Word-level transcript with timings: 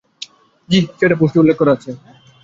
জ্বি, 0.69 0.79
সেটা 0.99 1.15
পোস্টে 1.19 1.41
উল্লেখ 1.41 1.55
করা 1.59 1.71
আছে। 1.75 1.89